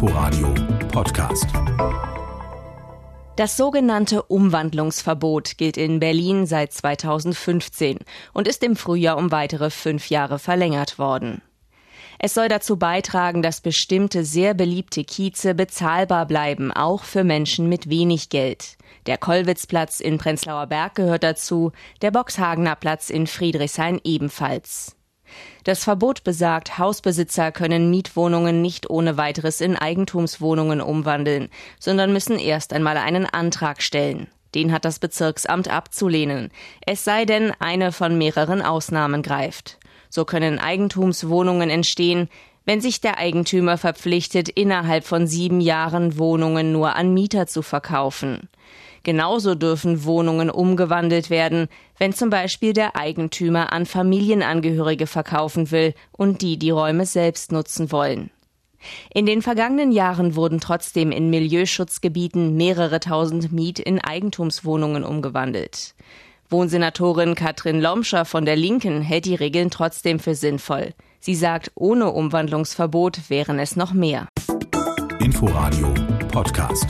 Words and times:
Inforadio 0.00 0.54
Podcast. 0.92 1.48
Das 3.34 3.56
sogenannte 3.56 4.22
Umwandlungsverbot 4.22 5.58
gilt 5.58 5.76
in 5.76 5.98
Berlin 5.98 6.46
seit 6.46 6.72
2015 6.72 7.98
und 8.32 8.46
ist 8.46 8.62
im 8.62 8.76
Frühjahr 8.76 9.16
um 9.16 9.32
weitere 9.32 9.70
fünf 9.70 10.08
Jahre 10.08 10.38
verlängert 10.38 11.00
worden. 11.00 11.42
Es 12.20 12.32
soll 12.32 12.46
dazu 12.46 12.76
beitragen, 12.76 13.42
dass 13.42 13.60
bestimmte 13.60 14.24
sehr 14.24 14.54
beliebte 14.54 15.02
Kieze 15.02 15.56
bezahlbar 15.56 16.26
bleiben, 16.26 16.70
auch 16.70 17.02
für 17.02 17.24
Menschen 17.24 17.68
mit 17.68 17.90
wenig 17.90 18.28
Geld. 18.28 18.76
Der 19.06 19.18
Kollwitzplatz 19.18 19.98
in 19.98 20.18
Prenzlauer 20.18 20.68
Berg 20.68 20.94
gehört 20.94 21.24
dazu, 21.24 21.72
der 22.02 22.12
Boxhagener 22.12 22.76
Platz 22.76 23.10
in 23.10 23.26
Friedrichshain 23.26 24.00
ebenfalls. 24.04 24.94
Das 25.64 25.84
Verbot 25.84 26.24
besagt, 26.24 26.78
Hausbesitzer 26.78 27.52
können 27.52 27.90
Mietwohnungen 27.90 28.62
nicht 28.62 28.88
ohne 28.88 29.16
weiteres 29.16 29.60
in 29.60 29.76
Eigentumswohnungen 29.76 30.80
umwandeln, 30.80 31.48
sondern 31.78 32.12
müssen 32.12 32.38
erst 32.38 32.72
einmal 32.72 32.96
einen 32.96 33.26
Antrag 33.26 33.82
stellen. 33.82 34.28
Den 34.54 34.72
hat 34.72 34.84
das 34.84 34.98
Bezirksamt 34.98 35.68
abzulehnen, 35.68 36.50
es 36.86 37.04
sei 37.04 37.24
denn, 37.24 37.52
eine 37.58 37.92
von 37.92 38.16
mehreren 38.16 38.62
Ausnahmen 38.62 39.22
greift. 39.22 39.78
So 40.08 40.24
können 40.24 40.58
Eigentumswohnungen 40.58 41.68
entstehen, 41.68 42.28
wenn 42.64 42.80
sich 42.80 43.00
der 43.00 43.18
Eigentümer 43.18 43.78
verpflichtet, 43.78 44.48
innerhalb 44.48 45.04
von 45.04 45.26
sieben 45.26 45.60
Jahren 45.60 46.18
Wohnungen 46.18 46.72
nur 46.72 46.96
an 46.96 47.14
Mieter 47.14 47.46
zu 47.46 47.62
verkaufen. 47.62 48.48
Genauso 49.02 49.54
dürfen 49.54 50.04
Wohnungen 50.04 50.50
umgewandelt 50.50 51.30
werden, 51.30 51.68
wenn 51.98 52.12
zum 52.12 52.30
Beispiel 52.30 52.72
der 52.72 52.96
Eigentümer 52.96 53.72
an 53.72 53.86
Familienangehörige 53.86 55.06
verkaufen 55.06 55.70
will 55.70 55.94
und 56.12 56.42
die 56.42 56.58
die 56.58 56.70
Räume 56.70 57.06
selbst 57.06 57.52
nutzen 57.52 57.92
wollen. 57.92 58.30
In 59.12 59.26
den 59.26 59.42
vergangenen 59.42 59.92
Jahren 59.92 60.36
wurden 60.36 60.60
trotzdem 60.60 61.10
in 61.10 61.30
Milieuschutzgebieten 61.30 62.56
mehrere 62.56 63.00
tausend 63.00 63.52
Miet 63.52 63.78
in 63.78 64.00
Eigentumswohnungen 64.00 65.04
umgewandelt. 65.04 65.94
Wohnsenatorin 66.50 67.34
Katrin 67.34 67.80
Lomscher 67.80 68.24
von 68.24 68.44
der 68.44 68.56
Linken 68.56 69.02
hält 69.02 69.26
die 69.26 69.34
Regeln 69.34 69.70
trotzdem 69.70 70.18
für 70.18 70.34
sinnvoll. 70.34 70.94
Sie 71.20 71.34
sagt, 71.34 71.72
ohne 71.74 72.10
Umwandlungsverbot 72.10 73.28
wären 73.28 73.58
es 73.58 73.76
noch 73.76 73.92
mehr. 73.92 74.28
Inforadio 75.20 75.92
Podcast. 76.30 76.86